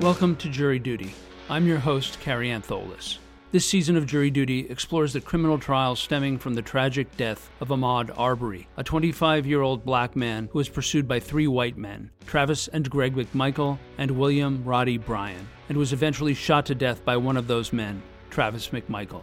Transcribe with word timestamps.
Welcome 0.00 0.36
to 0.36 0.50
Jury 0.50 0.78
Duty. 0.78 1.14
I'm 1.48 1.66
your 1.66 1.78
host, 1.78 2.20
Kary 2.20 2.48
Antholis. 2.50 3.16
This 3.50 3.64
season 3.64 3.96
of 3.96 4.04
Jury 4.04 4.30
Duty 4.30 4.68
explores 4.68 5.14
the 5.14 5.22
criminal 5.22 5.58
trial 5.58 5.96
stemming 5.96 6.36
from 6.36 6.52
the 6.52 6.60
tragic 6.60 7.16
death 7.16 7.50
of 7.60 7.68
Ahmaud 7.68 8.10
Arbery, 8.14 8.68
a 8.76 8.84
25 8.84 9.46
year 9.46 9.62
old 9.62 9.86
black 9.86 10.14
man 10.14 10.50
who 10.52 10.58
was 10.58 10.68
pursued 10.68 11.08
by 11.08 11.18
three 11.18 11.46
white 11.46 11.78
men, 11.78 12.10
Travis 12.26 12.68
and 12.68 12.90
Greg 12.90 13.16
McMichael 13.16 13.78
and 13.96 14.10
William 14.10 14.62
Roddie 14.66 14.98
Bryan, 14.98 15.48
and 15.70 15.78
was 15.78 15.94
eventually 15.94 16.34
shot 16.34 16.66
to 16.66 16.74
death 16.74 17.02
by 17.06 17.16
one 17.16 17.38
of 17.38 17.46
those 17.46 17.72
men, 17.72 18.02
Travis 18.28 18.68
McMichael. 18.68 19.22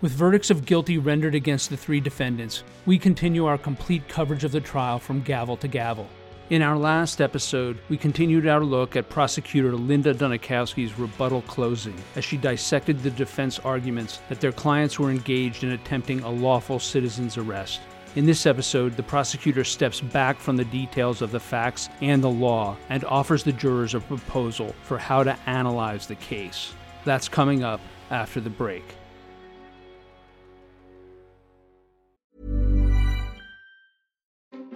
With 0.00 0.12
verdicts 0.12 0.50
of 0.50 0.64
guilty 0.64 0.96
rendered 0.96 1.34
against 1.34 1.68
the 1.68 1.76
three 1.76 2.00
defendants, 2.00 2.64
we 2.86 2.98
continue 2.98 3.44
our 3.44 3.58
complete 3.58 4.08
coverage 4.08 4.44
of 4.44 4.52
the 4.52 4.60
trial 4.60 4.98
from 4.98 5.20
gavel 5.20 5.58
to 5.58 5.68
gavel. 5.68 6.08
In 6.50 6.60
our 6.60 6.76
last 6.76 7.22
episode, 7.22 7.78
we 7.88 7.96
continued 7.96 8.46
our 8.46 8.62
look 8.62 8.96
at 8.96 9.08
prosecutor 9.08 9.74
Linda 9.74 10.12
Dunikoski's 10.12 10.98
rebuttal 10.98 11.40
closing 11.42 11.96
as 12.16 12.24
she 12.26 12.36
dissected 12.36 13.02
the 13.02 13.10
defense 13.10 13.58
arguments 13.60 14.20
that 14.28 14.42
their 14.42 14.52
clients 14.52 14.98
were 14.98 15.10
engaged 15.10 15.64
in 15.64 15.70
attempting 15.70 16.20
a 16.20 16.30
lawful 16.30 16.78
citizen's 16.78 17.38
arrest. 17.38 17.80
In 18.14 18.26
this 18.26 18.44
episode, 18.44 18.94
the 18.94 19.02
prosecutor 19.02 19.64
steps 19.64 20.02
back 20.02 20.38
from 20.38 20.58
the 20.58 20.66
details 20.66 21.22
of 21.22 21.30
the 21.30 21.40
facts 21.40 21.88
and 22.02 22.22
the 22.22 22.28
law 22.28 22.76
and 22.90 23.06
offers 23.06 23.42
the 23.42 23.52
jurors 23.52 23.94
a 23.94 24.00
proposal 24.00 24.74
for 24.82 24.98
how 24.98 25.24
to 25.24 25.38
analyze 25.46 26.06
the 26.06 26.14
case. 26.16 26.74
That's 27.06 27.26
coming 27.26 27.64
up 27.64 27.80
after 28.10 28.42
the 28.42 28.50
break. 28.50 28.84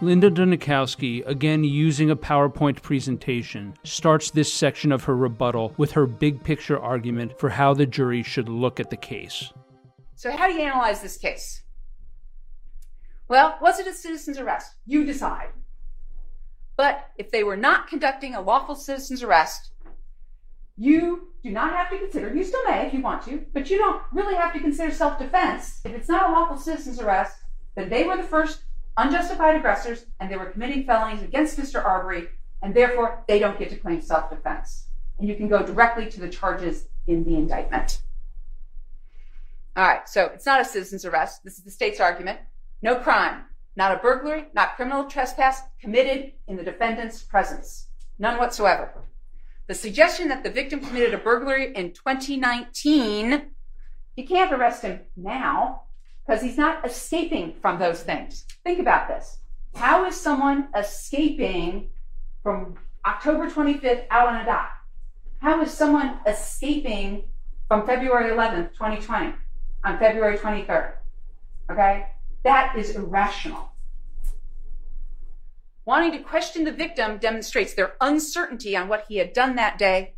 Linda 0.00 0.30
Dunikoski, 0.30 1.26
again 1.26 1.64
using 1.64 2.08
a 2.08 2.16
PowerPoint 2.16 2.82
presentation, 2.82 3.74
starts 3.82 4.30
this 4.30 4.52
section 4.52 4.92
of 4.92 5.02
her 5.04 5.16
rebuttal 5.16 5.74
with 5.76 5.90
her 5.92 6.06
big 6.06 6.44
picture 6.44 6.78
argument 6.78 7.36
for 7.36 7.48
how 7.48 7.74
the 7.74 7.84
jury 7.84 8.22
should 8.22 8.48
look 8.48 8.78
at 8.78 8.90
the 8.90 8.96
case. 8.96 9.52
So, 10.14 10.36
how 10.36 10.46
do 10.46 10.54
you 10.54 10.62
analyze 10.62 11.00
this 11.00 11.16
case? 11.16 11.62
Well, 13.26 13.58
was 13.60 13.80
it 13.80 13.88
a 13.88 13.92
citizen's 13.92 14.38
arrest? 14.38 14.72
You 14.86 15.04
decide. 15.04 15.48
But 16.76 17.10
if 17.16 17.32
they 17.32 17.42
were 17.42 17.56
not 17.56 17.88
conducting 17.88 18.36
a 18.36 18.40
lawful 18.40 18.76
citizen's 18.76 19.24
arrest, 19.24 19.72
you 20.76 21.32
do 21.42 21.50
not 21.50 21.72
have 21.72 21.90
to 21.90 21.98
consider, 21.98 22.32
you 22.32 22.44
still 22.44 22.64
may 22.66 22.86
if 22.86 22.94
you 22.94 23.00
want 23.00 23.24
to, 23.24 23.44
but 23.52 23.68
you 23.68 23.78
don't 23.78 24.00
really 24.12 24.36
have 24.36 24.52
to 24.52 24.60
consider 24.60 24.92
self 24.94 25.18
defense. 25.18 25.80
If 25.84 25.92
it's 25.92 26.08
not 26.08 26.30
a 26.30 26.32
lawful 26.32 26.56
citizen's 26.56 27.00
arrest, 27.00 27.36
then 27.74 27.88
they 27.88 28.04
were 28.04 28.16
the 28.16 28.22
first 28.22 28.60
unjustified 28.98 29.56
aggressors 29.56 30.04
and 30.20 30.30
they 30.30 30.36
were 30.36 30.46
committing 30.46 30.84
felonies 30.84 31.22
against 31.22 31.56
Mr. 31.56 31.82
Arbery, 31.82 32.28
and 32.62 32.74
therefore 32.74 33.24
they 33.28 33.38
don't 33.38 33.58
get 33.58 33.70
to 33.70 33.76
claim 33.76 34.02
self 34.02 34.28
defense. 34.28 34.88
And 35.18 35.28
you 35.28 35.36
can 35.36 35.48
go 35.48 35.64
directly 35.64 36.10
to 36.10 36.20
the 36.20 36.28
charges 36.28 36.88
in 37.06 37.24
the 37.24 37.34
indictment. 37.36 38.02
All 39.76 39.86
right, 39.86 40.08
so 40.08 40.24
it's 40.26 40.44
not 40.44 40.60
a 40.60 40.64
citizen's 40.64 41.04
arrest. 41.04 41.44
This 41.44 41.56
is 41.56 41.64
the 41.64 41.70
state's 41.70 42.00
argument. 42.00 42.40
No 42.82 42.96
crime, 42.96 43.44
not 43.76 43.92
a 43.92 44.00
burglary, 44.00 44.46
not 44.52 44.74
criminal 44.76 45.04
trespass 45.04 45.62
committed 45.80 46.32
in 46.48 46.56
the 46.56 46.64
defendant's 46.64 47.22
presence. 47.22 47.86
None 48.18 48.38
whatsoever. 48.38 48.92
The 49.68 49.74
suggestion 49.74 50.28
that 50.28 50.42
the 50.42 50.50
victim 50.50 50.80
committed 50.80 51.14
a 51.14 51.18
burglary 51.18 51.72
in 51.74 51.92
2019, 51.92 53.42
you 54.16 54.26
can't 54.26 54.52
arrest 54.52 54.82
him 54.82 55.00
now 55.16 55.82
because 56.28 56.42
he's 56.42 56.58
not 56.58 56.84
escaping 56.84 57.54
from 57.62 57.78
those 57.78 58.02
things. 58.02 58.44
Think 58.62 58.80
about 58.80 59.08
this. 59.08 59.38
How 59.74 60.04
is 60.04 60.14
someone 60.14 60.68
escaping 60.76 61.88
from 62.42 62.76
October 63.06 63.48
25th 63.48 64.04
out 64.10 64.28
on 64.28 64.36
a 64.36 64.44
dock? 64.44 64.70
How 65.40 65.62
is 65.62 65.70
someone 65.70 66.18
escaping 66.26 67.24
from 67.66 67.86
February 67.86 68.30
11th, 68.30 68.72
2020 68.74 69.34
on 69.84 69.98
February 69.98 70.36
23rd? 70.36 70.92
Okay? 71.70 72.06
That 72.44 72.76
is 72.76 72.94
irrational. 72.94 73.72
Wanting 75.86 76.12
to 76.12 76.18
question 76.18 76.64
the 76.64 76.72
victim 76.72 77.16
demonstrates 77.16 77.72
their 77.72 77.94
uncertainty 78.02 78.76
on 78.76 78.88
what 78.88 79.06
he 79.08 79.16
had 79.16 79.32
done 79.32 79.56
that 79.56 79.78
day, 79.78 80.12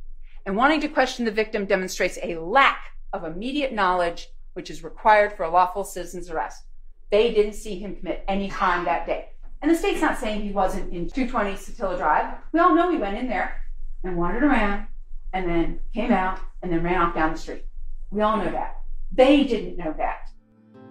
and 0.45 0.57
wanting 0.57 0.81
to 0.81 0.89
question 0.89 1.25
the 1.25 1.31
victim 1.31 1.67
demonstrates 1.67 2.19
a 2.21 2.35
lack 2.35 2.81
of 3.13 3.23
immediate 3.23 3.73
knowledge 3.73 4.29
which 4.55 4.71
is 4.71 4.85
required 4.85 5.33
for 5.33 5.45
a 5.45 5.51
lawful 5.51 5.85
citizen's 5.85 6.31
arrest. 6.31 6.65
They 7.11 7.33
didn't 7.33 7.55
see 7.55 7.79
him 7.79 7.97
commit 7.97 8.25
any 8.29 8.49
crime 8.49 8.85
that 8.85 9.07
day. 9.07 9.31
And 9.63 9.71
the 9.71 9.77
state's 9.77 10.01
not 10.01 10.19
saying 10.19 10.43
he 10.43 10.53
wasn't 10.53 10.93
in 10.93 11.09
220 11.11 11.53
Satilla 11.53 11.97
Drive. 11.97 12.35
We 12.53 12.61
all 12.61 12.75
know 12.75 12.91
he 12.91 12.97
went 12.97 13.19
in 13.19 13.29
there 13.29 13.61
and 14.05 14.17
wandered 14.17 14.45
around 14.45 14.87
and 15.33 15.49
then 15.49 15.81
came 15.95 16.13
out 16.13 16.41
and 16.63 16.73
then 16.73 16.83
ran 16.83 17.01
off 17.01 17.15
down 17.15 17.33
the 17.33 17.39
street. 17.39 17.67
We 18.11 18.23
all 18.23 18.39
know 18.39 18.51
that. 18.51 18.81
They 19.13 19.45
didn't 19.45 19.77
know 19.77 19.95
that. 19.99 20.31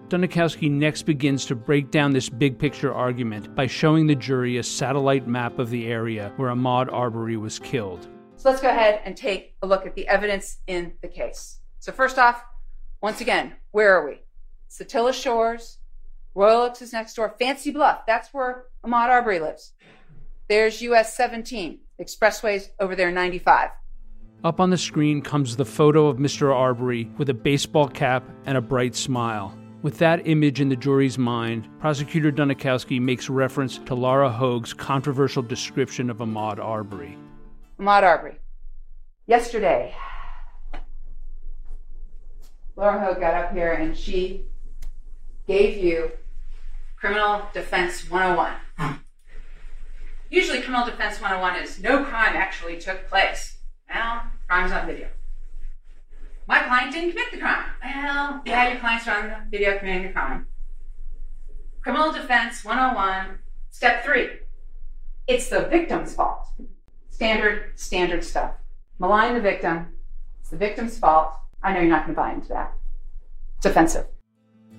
Dunikoski 0.08 0.70
next 0.70 1.02
begins 1.02 1.46
to 1.46 1.54
break 1.54 1.90
down 1.90 2.12
this 2.12 2.28
big 2.28 2.58
picture 2.58 2.92
argument 2.92 3.54
by 3.54 3.66
showing 3.66 4.06
the 4.06 4.14
jury 4.14 4.58
a 4.58 4.62
satellite 4.62 5.28
map 5.28 5.58
of 5.58 5.70
the 5.70 5.86
area 5.86 6.32
where 6.36 6.50
Ahmaud 6.50 6.92
Arbery 6.92 7.36
was 7.36 7.58
killed. 7.60 8.08
So 8.36 8.50
let's 8.50 8.60
go 8.60 8.70
ahead 8.70 9.00
and 9.04 9.16
take 9.16 9.54
a 9.62 9.66
look 9.66 9.86
at 9.86 9.94
the 9.94 10.08
evidence 10.08 10.58
in 10.66 10.94
the 11.02 11.08
case. 11.08 11.60
So 11.78 11.92
first 11.92 12.18
off, 12.18 12.42
once 13.00 13.20
again, 13.20 13.54
where 13.70 13.94
are 13.96 14.06
we? 14.06 14.20
Satilla 14.70 15.12
Shores, 15.12 15.78
Royal 16.34 16.62
Oaks 16.62 16.82
is 16.82 16.92
next 16.92 17.14
door, 17.14 17.34
Fancy 17.38 17.70
Bluff, 17.70 18.06
that's 18.06 18.32
where 18.32 18.64
Ahmaud 18.84 19.08
Arbery 19.08 19.40
lives. 19.40 19.72
There's 20.48 20.82
US 20.82 21.16
17, 21.16 21.78
expressways 22.00 22.68
over 22.78 22.94
there 22.94 23.10
95. 23.10 23.70
Up 24.42 24.60
on 24.60 24.70
the 24.70 24.78
screen 24.78 25.22
comes 25.22 25.56
the 25.56 25.64
photo 25.64 26.06
of 26.06 26.16
Mr. 26.16 26.54
Arbery 26.54 27.10
with 27.18 27.28
a 27.28 27.34
baseball 27.34 27.88
cap 27.88 28.24
and 28.46 28.56
a 28.56 28.60
bright 28.60 28.94
smile. 28.94 29.56
With 29.82 29.98
that 29.98 30.26
image 30.26 30.60
in 30.60 30.68
the 30.68 30.76
jury's 30.76 31.18
mind, 31.18 31.68
prosecutor 31.78 32.30
Dunikoski 32.30 33.00
makes 33.00 33.30
reference 33.30 33.78
to 33.78 33.94
Laura 33.94 34.30
Hogue's 34.30 34.74
controversial 34.74 35.42
description 35.42 36.10
of 36.10 36.18
Ahmaud 36.18 36.58
Arbery. 36.58 37.16
Ahmaud 37.78 38.02
Arbery. 38.02 38.38
Yesterday, 39.26 39.94
Laura 42.80 42.98
Hogue 42.98 43.20
got 43.20 43.34
up 43.34 43.52
here 43.52 43.72
and 43.72 43.94
she 43.94 44.46
gave 45.46 45.84
you 45.84 46.12
Criminal 46.96 47.42
Defense 47.52 48.10
101. 48.10 48.98
Usually, 50.30 50.62
Criminal 50.62 50.86
Defense 50.86 51.20
101 51.20 51.62
is 51.62 51.78
no 51.82 52.02
crime 52.04 52.34
actually 52.34 52.78
took 52.78 53.06
place. 53.06 53.58
Well, 53.92 54.22
crime's 54.48 54.72
on 54.72 54.86
video. 54.86 55.08
My 56.48 56.60
client 56.60 56.92
didn't 56.92 57.10
commit 57.10 57.30
the 57.32 57.38
crime. 57.38 57.66
Well, 57.84 58.40
yeah, 58.46 58.70
your 58.70 58.80
client's 58.80 59.06
are 59.06 59.30
on 59.30 59.50
video 59.50 59.78
committing 59.78 60.04
the 60.04 60.12
crime. 60.14 60.46
Criminal 61.82 62.12
Defense 62.12 62.64
101, 62.64 63.40
Step 63.70 64.04
3. 64.04 64.30
It's 65.26 65.50
the 65.50 65.66
victim's 65.66 66.14
fault. 66.14 66.46
Standard, 67.10 67.78
standard 67.78 68.24
stuff. 68.24 68.54
Malign 68.98 69.34
the 69.34 69.40
victim. 69.42 69.88
It's 70.40 70.48
the 70.48 70.56
victim's 70.56 70.98
fault. 70.98 71.34
I 71.62 71.72
know 71.72 71.80
you're 71.80 71.90
not 71.90 72.06
going 72.06 72.14
to 72.14 72.20
buy 72.20 72.32
into 72.32 72.48
that. 72.48 72.72
It's 73.58 73.66
offensive. 73.66 74.06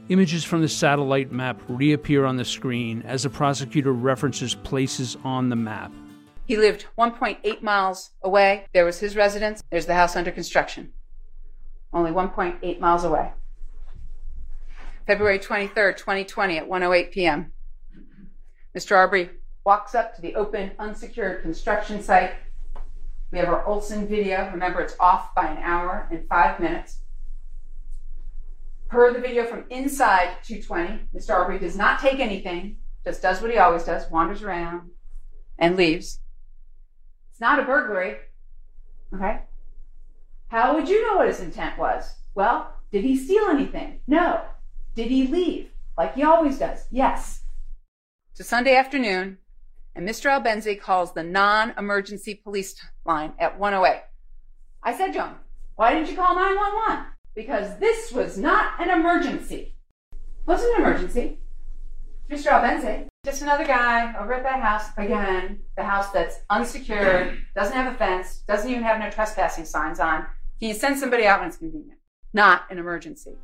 Images 0.10 0.44
from 0.44 0.62
the 0.62 0.68
satellite 0.68 1.32
map 1.32 1.62
reappear 1.68 2.26
on 2.26 2.36
the 2.36 2.46
screen 2.46 3.04
as 3.04 3.24
the 3.24 3.30
prosecutor 3.30 3.94
references 3.94 4.56
places 4.56 5.16
on 5.24 5.50
the 5.50 5.56
map. 5.56 5.92
He 6.46 6.58
lived 6.58 6.88
1.8 6.98 7.62
miles 7.62 8.12
away. 8.24 8.66
There 8.74 8.84
was 8.84 9.00
his 9.00 9.16
residence. 9.16 9.64
There's 9.72 9.86
the 9.86 9.94
house 9.94 10.16
under 10.16 10.32
construction. 10.32 10.92
Only 11.94 12.12
1.8 12.12 12.80
miles 12.80 13.04
away. 13.04 13.32
February 15.08 15.40
23rd, 15.40 15.98
2020 15.98 16.58
at 16.58 16.68
1:08 16.68 17.12
p.m. 17.12 17.52
Mr. 18.78 18.96
Arbery 18.96 19.30
walks 19.66 19.94
up 19.94 20.16
to 20.16 20.22
the 20.22 20.36
open, 20.36 20.72
unsecured 20.80 21.42
construction 21.42 22.02
site. 22.02 22.32
We 23.32 23.40
have 23.40 23.48
our 23.48 23.66
Olson 23.66 24.08
video. 24.08 24.50
Remember, 24.52 24.82
it's 24.82 24.96
off 25.00 25.34
by 25.34 25.48
an 25.48 25.58
hour 25.60 26.08
and 26.12 26.28
five 26.28 26.60
minutes. 26.60 27.00
Per 28.90 29.14
the 29.14 29.20
video 29.20 29.46
from 29.46 29.64
inside 29.70 30.36
220, 30.44 31.08
Mr. 31.16 31.34
Arbery 31.34 31.58
does 31.58 31.78
not 31.78 32.02
take 32.02 32.20
anything. 32.20 32.76
just 33.06 33.22
does 33.22 33.42
what 33.42 33.52
he 33.52 33.58
always 33.58 33.86
does, 33.86 34.10
wanders 34.12 34.44
around 34.44 34.90
and 35.58 35.78
leaves. 35.78 36.20
It's 37.32 37.40
not 37.40 37.60
a 37.60 37.64
burglary. 37.64 38.18
Okay? 39.16 39.40
How 40.50 40.76
would 40.76 40.90
you 40.90 41.08
know 41.08 41.16
what 41.16 41.28
his 41.30 41.40
intent 41.40 41.78
was? 41.78 42.14
Well, 42.36 42.74
did 42.92 43.06
he 43.06 43.16
steal 43.16 43.46
anything? 43.46 44.02
No. 44.08 44.42
Did 44.94 45.08
he 45.08 45.28
leave? 45.28 45.70
Like 45.98 46.16
he 46.16 46.24
always 46.24 46.60
does? 46.60 46.86
Yes. 46.92 47.44
It's 48.32 48.42
a 48.42 48.44
Sunday 48.44 48.76
afternoon, 48.76 49.38
and 49.96 50.08
Mr. 50.08 50.30
Albenze 50.30 50.80
calls 50.80 51.14
the 51.14 51.24
non 51.24 51.74
emergency 51.78 52.36
police 52.36 52.76
line 53.06 53.34
at 53.40 53.60
108. 53.60 54.04
I 54.84 54.96
said 54.96 55.14
him, 55.14 55.36
Why 55.76 55.94
didn't 55.94 56.10
you 56.10 56.16
call 56.16 56.36
911? 56.36 57.06
Because 57.36 57.78
this 57.80 58.12
was 58.12 58.38
not 58.38 58.80
an 58.80 58.90
emergency. 58.90 59.76
Wasn't 60.46 60.76
an 60.76 60.82
emergency. 60.82 61.40
Mr. 62.30 62.48
Albenze, 62.48 63.08
just 63.26 63.42
another 63.42 63.66
guy 63.66 64.14
over 64.20 64.34
at 64.34 64.44
that 64.44 64.62
house. 64.62 64.86
Again, 64.98 65.60
the 65.76 65.84
house 65.84 66.12
that's 66.12 66.40
unsecured, 66.50 67.38
doesn't 67.56 67.76
have 67.76 67.94
a 67.94 67.98
fence, 67.98 68.44
doesn't 68.48 68.70
even 68.70 68.84
have 68.84 69.00
no 69.00 69.10
trespassing 69.10 69.66
signs 69.66 70.00
on. 70.00 70.26
Can 70.60 70.70
you 70.70 70.74
send 70.74 70.98
somebody 70.98 71.26
out 71.26 71.40
when 71.40 71.50
it's 71.50 71.58
convenient? 71.58 72.00
Not 72.34 72.64
an 72.70 72.78
emergency. 72.78 73.36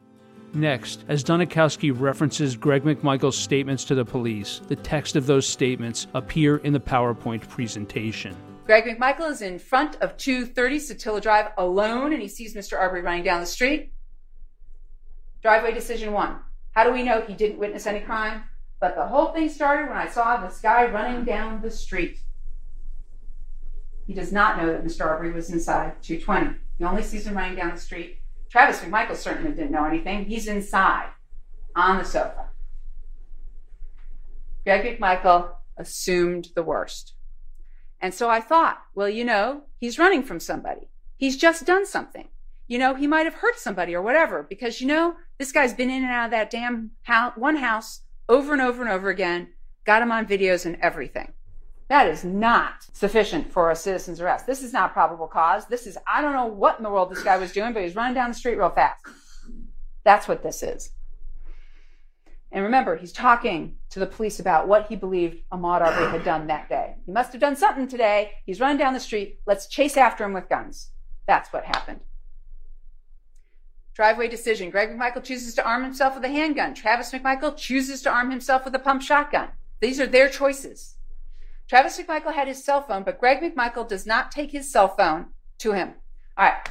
Next, 0.57 1.05
as 1.07 1.23
Dunikoski 1.23 1.91
references 1.95 2.57
Greg 2.57 2.83
McMichael's 2.83 3.37
statements 3.37 3.83
to 3.83 3.93
the 3.93 4.03
police, 4.03 4.59
the 4.67 4.75
text 4.75 5.15
of 5.15 5.27
those 5.27 5.47
statements 5.47 6.07
appear 6.15 6.57
in 6.57 6.73
the 6.73 6.79
PowerPoint 6.79 7.47
presentation. 7.47 8.35
Greg 8.65 8.85
McMichael 8.85 9.29
is 9.29 9.43
in 9.43 9.59
front 9.59 9.97
of 9.97 10.17
230 10.17 10.79
Satilla 10.79 11.21
Drive 11.21 11.51
alone 11.59 12.11
and 12.11 12.23
he 12.23 12.27
sees 12.27 12.55
Mr. 12.55 12.75
Arbery 12.75 13.03
running 13.03 13.21
down 13.21 13.39
the 13.39 13.45
street. 13.45 13.93
Driveway 15.43 15.75
decision 15.75 16.11
one. 16.11 16.39
How 16.71 16.83
do 16.83 16.91
we 16.91 17.03
know 17.03 17.21
he 17.21 17.35
didn't 17.35 17.59
witness 17.59 17.85
any 17.85 17.99
crime? 17.99 18.43
But 18.79 18.95
the 18.95 19.05
whole 19.05 19.27
thing 19.27 19.49
started 19.49 19.87
when 19.87 19.97
I 19.99 20.07
saw 20.07 20.37
this 20.37 20.59
guy 20.59 20.87
running 20.87 21.23
down 21.23 21.61
the 21.61 21.69
street. 21.69 22.17
He 24.07 24.13
does 24.15 24.31
not 24.31 24.57
know 24.57 24.65
that 24.65 24.83
Mr. 24.83 25.05
Arbery 25.05 25.31
was 25.31 25.51
inside 25.51 26.01
220. 26.01 26.57
He 26.79 26.83
only 26.83 27.03
sees 27.03 27.27
him 27.27 27.37
running 27.37 27.55
down 27.55 27.75
the 27.75 27.79
street. 27.79 28.17
Travis 28.49 28.79
McMichael 28.79 29.15
certainly 29.15 29.51
didn't 29.51 29.71
know 29.71 29.85
anything. 29.85 30.25
He's 30.25 30.47
inside 30.47 31.09
on 31.75 31.97
the 31.97 32.03
sofa. 32.03 32.47
Greg 34.63 34.99
McMichael 34.99 35.51
assumed 35.77 36.49
the 36.55 36.63
worst. 36.63 37.13
And 38.01 38.13
so 38.13 38.29
I 38.29 38.41
thought, 38.41 38.81
well, 38.93 39.09
you 39.09 39.23
know, 39.23 39.63
he's 39.79 39.99
running 39.99 40.23
from 40.23 40.39
somebody. 40.39 40.89
He's 41.17 41.37
just 41.37 41.65
done 41.65 41.85
something. 41.85 42.27
You 42.67 42.77
know, 42.77 42.93
he 42.95 43.07
might 43.07 43.25
have 43.25 43.35
hurt 43.35 43.57
somebody 43.57 43.95
or 43.95 44.01
whatever 44.01 44.43
because, 44.43 44.81
you 44.81 44.87
know, 44.87 45.15
this 45.37 45.51
guy's 45.51 45.73
been 45.73 45.89
in 45.89 46.03
and 46.03 46.11
out 46.11 46.25
of 46.25 46.31
that 46.31 46.49
damn 46.49 46.91
house, 47.03 47.33
one 47.37 47.55
house 47.55 48.01
over 48.27 48.53
and 48.53 48.61
over 48.61 48.81
and 48.81 48.91
over 48.91 49.09
again, 49.09 49.49
got 49.85 50.01
him 50.01 50.11
on 50.11 50.25
videos 50.25 50.65
and 50.65 50.77
everything. 50.81 51.31
That 51.89 52.07
is 52.07 52.25
not 52.25 52.85
sufficient 52.91 53.51
for 53.51 53.71
a 53.71 53.75
citizen's 53.75 54.19
arrest. 54.19 54.45
This 54.45 54.61
is 54.61 54.73
not 54.73 54.91
probable 54.91 55.27
cause. 55.27 55.67
This 55.67 55.87
is, 55.87 55.97
I 56.05 56.21
don't 56.21 56.33
know 56.33 56.47
what 56.47 56.77
in 56.77 56.83
the 56.83 56.89
world 56.89 57.09
this 57.09 57.23
guy 57.23 57.37
was 57.37 57.53
doing, 57.53 57.73
but 57.73 57.83
he's 57.83 57.95
running 57.95 58.13
down 58.13 58.29
the 58.29 58.35
street 58.35 58.57
real 58.57 58.69
fast. 58.69 59.05
That's 60.03 60.27
what 60.27 60.43
this 60.43 60.63
is. 60.63 60.91
And 62.51 62.63
remember, 62.63 62.95
he's 62.95 63.11
talking 63.11 63.75
to 63.89 63.99
the 63.99 64.05
police 64.05 64.39
about 64.39 64.67
what 64.67 64.87
he 64.87 64.95
believed 64.95 65.43
Ahmaud 65.51 65.81
Arbery 65.81 66.11
had 66.11 66.23
done 66.23 66.47
that 66.47 66.69
day. 66.69 66.95
He 67.05 67.11
must 67.11 67.31
have 67.33 67.41
done 67.41 67.55
something 67.55 67.87
today. 67.87 68.31
He's 68.45 68.59
running 68.59 68.77
down 68.77 68.93
the 68.93 68.99
street. 68.99 69.39
Let's 69.45 69.67
chase 69.67 69.97
after 69.97 70.23
him 70.23 70.33
with 70.33 70.49
guns. 70.49 70.91
That's 71.25 71.51
what 71.51 71.65
happened. 71.65 71.99
Driveway 73.93 74.27
decision. 74.27 74.69
Greg 74.69 74.89
McMichael 74.89 75.23
chooses 75.23 75.55
to 75.55 75.67
arm 75.67 75.83
himself 75.83 76.15
with 76.15 76.23
a 76.23 76.29
handgun. 76.29 76.73
Travis 76.73 77.11
McMichael 77.11 77.57
chooses 77.57 78.01
to 78.03 78.11
arm 78.11 78.29
himself 78.29 78.63
with 78.63 78.75
a 78.75 78.79
pump 78.79 79.01
shotgun. 79.01 79.49
These 79.81 79.99
are 79.99 80.07
their 80.07 80.29
choices. 80.29 80.96
Travis 81.67 81.99
McMichael 81.99 82.33
had 82.33 82.47
his 82.47 82.63
cell 82.63 82.81
phone, 82.81 83.03
but 83.03 83.19
Greg 83.19 83.41
McMichael 83.41 83.87
does 83.87 84.05
not 84.05 84.31
take 84.31 84.51
his 84.51 84.71
cell 84.71 84.87
phone 84.87 85.27
to 85.59 85.73
him. 85.73 85.95
All 86.37 86.45
right. 86.45 86.69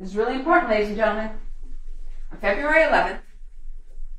This 0.00 0.10
is 0.10 0.16
really 0.16 0.36
important, 0.36 0.70
ladies 0.70 0.88
and 0.88 0.96
gentlemen. 0.96 1.30
On 2.32 2.38
February 2.38 2.84
11th, 2.84 3.20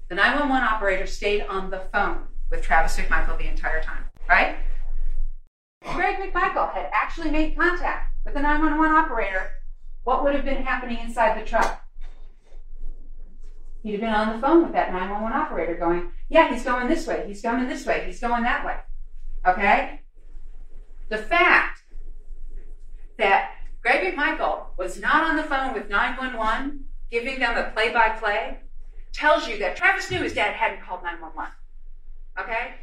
the 0.10 0.16
911 0.16 0.64
operator 0.64 1.08
stayed 1.08 1.42
on 1.42 1.72
the 1.72 1.82
phone 1.92 2.28
with 2.52 2.62
Travis 2.62 2.98
McMichael 2.98 3.38
the 3.38 3.50
entire 3.50 3.82
time, 3.82 4.06
right? 4.30 4.58
Greg 5.84 6.18
McMichael 6.18 6.72
had 6.74 6.90
actually 6.94 7.32
made 7.32 7.58
contact 7.58 8.14
with 8.26 8.36
the 8.36 8.42
911 8.42 8.96
operator. 8.96 9.50
What 10.04 10.24
would 10.24 10.36
have 10.36 10.46
been 10.46 10.64
happening 10.64 11.00
inside 11.00 11.40
the 11.40 11.46
truck? 11.46 11.84
He'd 13.82 13.94
have 13.94 14.02
been 14.02 14.14
on 14.14 14.36
the 14.36 14.46
phone 14.46 14.64
with 14.64 14.74
that 14.74 14.92
911 14.92 15.36
operator 15.36 15.76
going, 15.76 16.12
Yeah, 16.30 16.54
he's 16.54 16.64
going 16.64 16.88
this 16.88 17.08
way, 17.08 17.24
he's 17.28 17.42
going 17.42 17.68
this 17.68 17.86
way, 17.86 18.04
he's 18.06 18.20
going 18.20 18.44
that 18.44 18.66
way. 18.66 18.76
Okay? 19.48 20.02
The 21.10 21.18
fact 21.18 21.84
that 23.18 23.52
Greg 23.82 24.14
McMichael 24.14 24.66
was 24.78 25.00
not 25.00 25.24
on 25.24 25.38
the 25.38 25.44
phone 25.44 25.74
with 25.74 25.90
911 25.90 26.84
giving 27.10 27.40
them 27.40 27.58
a 27.58 27.72
play 27.72 27.94
by 27.94 28.10
play 28.10 28.60
tells 29.14 29.48
you 29.48 29.58
that 29.60 29.78
Travis 29.78 30.12
knew 30.12 30.22
his 30.22 30.34
dad 30.34 30.54
hadn't 30.54 30.82
called 30.82 31.02
911. 31.04 31.52
Okay? 32.40 32.76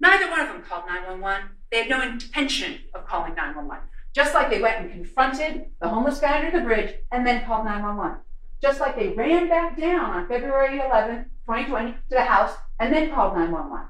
Neither 0.00 0.28
one 0.28 0.40
of 0.40 0.48
them 0.48 0.62
called 0.62 0.86
911. 0.86 1.50
They 1.70 1.78
had 1.78 1.88
no 1.88 2.02
intention 2.02 2.80
of 2.94 3.06
calling 3.06 3.34
911. 3.34 3.84
Just 4.12 4.34
like 4.34 4.50
they 4.50 4.60
went 4.60 4.80
and 4.80 4.90
confronted 4.90 5.66
the 5.80 5.88
homeless 5.88 6.18
guy 6.18 6.44
under 6.44 6.58
the 6.58 6.64
bridge 6.64 6.94
and 7.12 7.24
then 7.24 7.44
called 7.44 7.64
911. 7.64 8.18
Just 8.60 8.80
like 8.80 8.96
they 8.96 9.10
ran 9.10 9.48
back 9.48 9.78
down 9.78 10.10
on 10.10 10.28
February 10.28 10.80
11, 10.80 11.26
2020 11.46 11.92
to 11.92 11.98
the 12.10 12.22
house 12.22 12.54
and 12.80 12.92
then 12.92 13.12
called 13.12 13.36
911. 13.36 13.86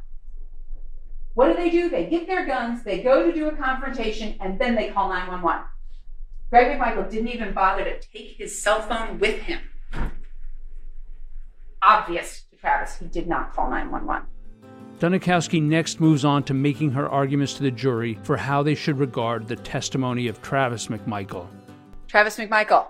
What 1.35 1.49
do 1.49 1.55
they 1.55 1.71
do? 1.71 1.89
They 1.89 2.07
get 2.07 2.27
their 2.27 2.47
guns, 2.47 2.83
they 2.83 3.03
go 3.03 3.27
to 3.27 3.33
do 3.33 3.49
a 3.49 3.57
confrontation, 3.57 4.37
and 4.41 4.59
then 4.59 4.75
they 4.75 4.91
call 4.91 5.09
911. 5.09 5.65
Greg 6.51 6.79
McMichael 6.79 7.11
didn't 7.11 7.29
even 7.29 7.53
bother 7.53 7.85
to 7.85 8.01
take 8.01 8.37
his 8.39 8.61
cell 8.61 8.81
phone 8.81 9.19
with 9.19 9.41
him. 9.43 9.61
Obvious 11.83 12.45
to 12.51 12.57
Travis, 12.57 12.97
he 12.99 13.07
did 13.07 13.29
not 13.29 13.53
call 13.55 13.71
911. 13.71 14.27
Dunikoski 14.99 15.63
next 15.63 16.01
moves 16.01 16.25
on 16.25 16.43
to 16.43 16.55
making 16.55 16.91
her 16.91 17.09
arguments 17.09 17.55
to 17.55 17.63
the 17.63 17.71
jury 17.71 18.19
for 18.25 18.37
how 18.37 18.65
they 18.65 18.75
should 18.75 18.99
regard 18.99 19.47
the 19.47 19.55
testimony 19.55 20.27
of 20.27 20.43
Travis 20.43 20.89
McMichael. 20.89 21.47
Travis 22.09 22.37
McMichael. 22.37 22.87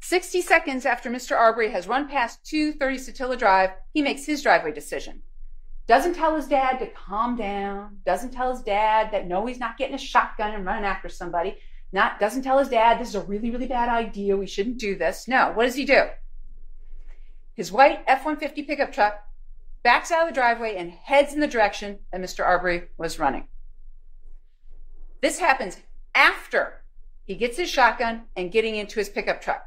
60 0.00 0.40
seconds 0.40 0.86
after 0.86 1.10
Mr. 1.10 1.36
Arbery 1.36 1.70
has 1.70 1.86
run 1.86 2.08
past 2.08 2.44
230 2.46 2.96
Satilla 2.96 3.38
Drive, 3.38 3.70
he 3.92 4.02
makes 4.02 4.24
his 4.24 4.42
driveway 4.42 4.72
decision. 4.72 5.22
Doesn't 5.90 6.14
tell 6.14 6.36
his 6.36 6.46
dad 6.46 6.78
to 6.78 6.86
calm 6.86 7.34
down. 7.34 7.98
Doesn't 8.06 8.30
tell 8.30 8.52
his 8.52 8.62
dad 8.62 9.10
that 9.10 9.26
no, 9.26 9.44
he's 9.44 9.58
not 9.58 9.76
getting 9.76 9.96
a 9.96 9.98
shotgun 9.98 10.54
and 10.54 10.64
running 10.64 10.84
after 10.84 11.08
somebody. 11.08 11.58
Not 11.90 12.20
doesn't 12.20 12.42
tell 12.42 12.60
his 12.60 12.68
dad 12.68 13.00
this 13.00 13.08
is 13.08 13.16
a 13.16 13.22
really, 13.22 13.50
really 13.50 13.66
bad 13.66 13.88
idea. 13.88 14.36
We 14.36 14.46
shouldn't 14.46 14.78
do 14.78 14.94
this. 14.94 15.26
No, 15.26 15.50
what 15.50 15.64
does 15.64 15.74
he 15.74 15.84
do? 15.84 16.04
His 17.54 17.72
white 17.72 18.04
F-150 18.06 18.68
pickup 18.68 18.92
truck 18.92 19.18
backs 19.82 20.12
out 20.12 20.22
of 20.22 20.28
the 20.28 20.40
driveway 20.40 20.76
and 20.76 20.92
heads 20.92 21.34
in 21.34 21.40
the 21.40 21.48
direction 21.48 21.98
that 22.12 22.20
Mr. 22.20 22.46
Arbery 22.46 22.84
was 22.96 23.18
running. 23.18 23.48
This 25.20 25.40
happens 25.40 25.78
after 26.14 26.84
he 27.24 27.34
gets 27.34 27.56
his 27.56 27.68
shotgun 27.68 28.26
and 28.36 28.52
getting 28.52 28.76
into 28.76 29.00
his 29.00 29.08
pickup 29.08 29.42
truck. 29.42 29.64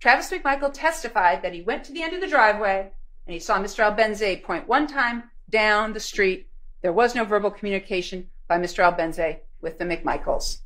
Travis 0.00 0.30
McMichael 0.30 0.74
testified 0.74 1.40
that 1.40 1.54
he 1.54 1.62
went 1.62 1.82
to 1.84 1.92
the 1.92 2.02
end 2.02 2.12
of 2.12 2.20
the 2.20 2.28
driveway 2.28 2.90
and 3.26 3.32
he 3.32 3.40
saw 3.40 3.58
Mr. 3.58 3.82
Albenze 3.82 4.42
point 4.42 4.68
one 4.68 4.86
time 4.86 5.30
down 5.50 5.92
the 5.92 6.00
street. 6.00 6.48
There 6.82 6.92
was 6.92 7.14
no 7.14 7.24
verbal 7.24 7.50
communication 7.50 8.28
by 8.48 8.58
Mr. 8.58 8.84
Albenze 8.84 9.38
with 9.60 9.78
the 9.78 9.84
McMichaels. 9.84 10.60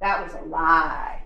That 0.00 0.22
was 0.22 0.34
a 0.34 0.44
lie. 0.46 1.24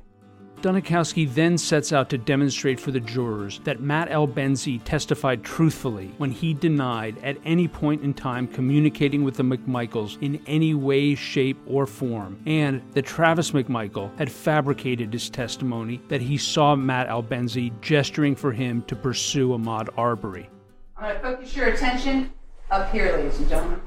Dunikoski 0.61 1.33
then 1.33 1.57
sets 1.57 1.93
out 1.93 2.11
to 2.11 2.19
demonstrate 2.19 2.81
for 2.81 2.91
the 2.91 2.99
jurors 2.99 3.61
that 3.63 3.81
Matt 3.81 4.09
Albenze 4.09 4.83
testified 4.83 5.45
truthfully 5.45 6.13
when 6.19 6.33
he 6.33 6.53
denied 6.53 7.17
at 7.23 7.37
any 7.45 7.69
point 7.69 8.03
in 8.03 8.13
time 8.13 8.49
communicating 8.49 9.23
with 9.23 9.37
the 9.37 9.45
McMichaels 9.45 10.21
in 10.21 10.43
any 10.49 10.75
way, 10.75 11.15
shape, 11.15 11.59
or 11.65 11.87
form, 11.87 12.43
and 12.45 12.83
that 12.95 13.07
Travis 13.07 13.53
McMichael 13.53 14.17
had 14.19 14.33
fabricated 14.33 15.13
his 15.13 15.31
testimony 15.31 16.01
that 16.09 16.21
he 16.21 16.37
saw 16.37 16.75
Matt 16.75 17.09
Albenze 17.09 17.71
gesturing 17.81 18.35
for 18.35 18.51
him 18.51 18.83
to 18.89 18.97
pursue 18.97 19.51
Ahmaud 19.51 19.89
Arbery. 19.97 20.51
I'm 20.97 21.05
going 21.05 21.15
to 21.15 21.23
focus 21.23 21.57
your 21.57 21.69
attention 21.69 22.33
up 22.71 22.91
here, 22.93 23.17
ladies 23.17 23.39
and 23.39 23.49
gentlemen. 23.49 23.81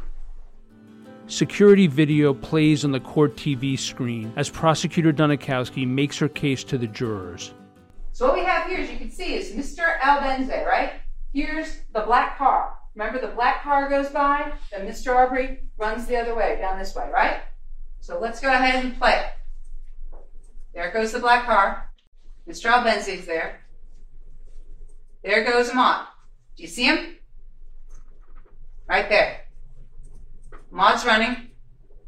Security 1.28 1.88
video 1.88 2.34
plays 2.34 2.84
on 2.84 2.92
the 2.92 3.00
court 3.00 3.36
TV 3.36 3.78
screen 3.78 4.34
as 4.36 4.50
prosecutor 4.50 5.14
Dunikoski 5.14 5.88
makes 5.88 6.18
her 6.18 6.28
case 6.28 6.64
to 6.66 6.78
the 6.78 6.88
jurors. 6.88 7.54
So 8.12 8.28
what 8.28 8.36
we 8.36 8.44
have 8.44 8.68
here, 8.68 8.80
as 8.80 8.90
you 8.90 8.98
can 8.98 9.12
see, 9.12 9.36
is 9.36 9.52
Mr. 9.52 10.00
Albenze, 10.00 10.66
right? 10.66 10.94
Here's 11.34 11.80
the 11.94 12.02
black 12.02 12.38
car. 12.38 12.74
Remember 12.96 13.22
the 13.22 13.34
black 13.34 13.64
car 13.64 13.90
goes 13.90 14.10
by, 14.10 14.52
then 14.72 14.86
Mr. 14.86 15.16
Arbery 15.16 15.60
runs 15.78 16.06
the 16.08 16.18
other 16.18 16.36
way, 16.36 16.58
down 16.60 16.78
this 16.78 16.94
way, 16.94 17.10
right? 17.14 17.40
So 18.02 18.20
let's 18.20 18.42
go 18.42 18.50
ahead 18.52 18.84
and 18.84 18.98
play 18.98 19.14
it. 19.14 20.20
There 20.74 20.92
goes 20.92 21.14
the 21.14 21.20
black 21.20 21.46
car. 21.46 21.90
Mr. 22.50 22.70
Albenze's 22.70 23.26
there. 23.26 23.62
There 25.24 25.46
goes 25.46 25.70
Ahmaud. 25.70 26.08
Do 26.58 26.64
you 26.64 26.68
see 26.68 26.84
him? 26.84 27.16
Right 28.92 29.08
there. 29.08 29.46
Maud's 30.70 31.06
running, 31.06 31.52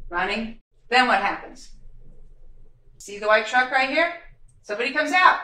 running. 0.10 0.60
Then 0.90 1.08
what 1.08 1.22
happens? 1.22 1.70
See 2.98 3.20
the 3.20 3.28
white 3.28 3.48
truck 3.48 3.72
right 3.72 3.90
here? 3.90 4.12
Somebody 4.64 4.92
comes 4.92 5.14
out, 5.14 5.40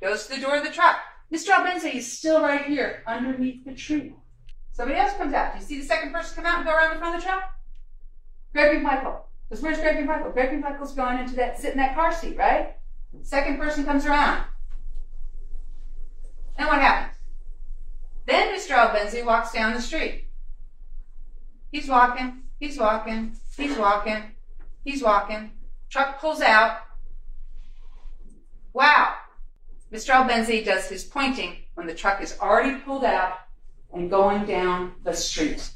goes 0.00 0.28
to 0.28 0.36
the 0.36 0.40
door 0.40 0.54
of 0.54 0.62
the 0.62 0.70
truck. 0.70 0.98
Mr. 1.32 1.48
Albenze 1.48 1.92
is 1.92 2.18
still 2.18 2.40
right 2.40 2.66
here 2.66 3.02
underneath 3.04 3.64
the 3.64 3.74
tree. 3.74 4.14
Somebody 4.70 4.96
else 4.96 5.14
comes 5.14 5.34
out. 5.34 5.54
Do 5.54 5.58
you 5.58 5.64
see 5.64 5.80
the 5.80 5.86
second 5.86 6.12
person 6.12 6.36
come 6.36 6.46
out 6.46 6.58
and 6.58 6.66
go 6.66 6.72
around 6.72 6.90
the 6.94 7.00
front 7.00 7.16
of 7.16 7.20
the 7.20 7.26
truck? 7.26 7.52
Gregory 8.52 8.80
Michael. 8.80 9.26
Because 9.48 9.60
where's 9.60 9.80
Gregory 9.80 10.04
Michael? 10.04 10.30
Gregory 10.30 10.58
Michael's 10.58 10.94
going 10.94 11.18
into 11.18 11.34
that, 11.34 11.58
sit 11.58 11.72
in 11.72 11.78
that 11.78 11.96
car 11.96 12.14
seat, 12.14 12.36
right? 12.36 12.76
Second 13.22 13.58
person 13.58 13.84
comes 13.84 14.06
around. 14.06 14.44
Then 16.56 16.68
what 16.68 16.80
happens? 16.80 17.18
Then 18.24 18.56
Mr. 18.56 18.76
Albenze 18.76 19.26
walks 19.26 19.50
down 19.50 19.74
the 19.74 19.82
street. 19.82 20.23
He's 21.74 21.88
walking, 21.88 22.42
he's 22.60 22.78
walking, 22.78 23.36
he's 23.56 23.76
walking, 23.76 24.22
he's 24.84 25.02
walking. 25.02 25.50
Truck 25.90 26.20
pulls 26.20 26.40
out. 26.40 26.76
Wow. 28.72 29.14
Mr. 29.92 30.14
Albenze 30.14 30.64
does 30.64 30.88
his 30.88 31.02
pointing 31.02 31.56
when 31.74 31.88
the 31.88 31.94
truck 31.94 32.22
is 32.22 32.38
already 32.38 32.78
pulled 32.78 33.02
out 33.02 33.38
and 33.92 34.08
going 34.08 34.46
down 34.46 34.92
the 35.02 35.14
street. 35.14 35.68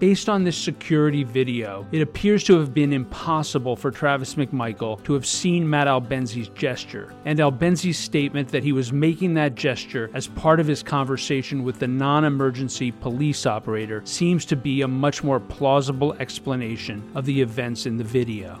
Based 0.00 0.28
on 0.28 0.42
this 0.42 0.56
security 0.56 1.22
video, 1.22 1.86
it 1.92 2.02
appears 2.02 2.42
to 2.44 2.58
have 2.58 2.74
been 2.74 2.92
impossible 2.92 3.76
for 3.76 3.92
Travis 3.92 4.34
McMichael 4.34 5.00
to 5.04 5.12
have 5.12 5.24
seen 5.24 5.70
Matt 5.70 5.86
Albenze's 5.86 6.48
gesture, 6.48 7.14
and 7.24 7.38
Albenze's 7.38 7.96
statement 7.96 8.48
that 8.48 8.64
he 8.64 8.72
was 8.72 8.92
making 8.92 9.34
that 9.34 9.54
gesture 9.54 10.10
as 10.12 10.26
part 10.26 10.58
of 10.58 10.66
his 10.66 10.82
conversation 10.82 11.62
with 11.62 11.78
the 11.78 11.86
non 11.86 12.24
emergency 12.24 12.90
police 12.90 13.46
operator 13.46 14.02
seems 14.04 14.44
to 14.46 14.56
be 14.56 14.82
a 14.82 14.88
much 14.88 15.22
more 15.22 15.38
plausible 15.38 16.12
explanation 16.14 17.08
of 17.14 17.24
the 17.24 17.40
events 17.40 17.86
in 17.86 17.96
the 17.96 18.04
video. 18.04 18.60